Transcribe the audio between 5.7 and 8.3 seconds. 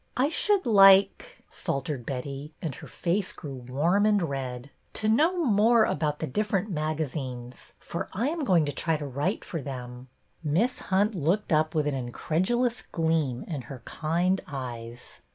about the different magazines— for I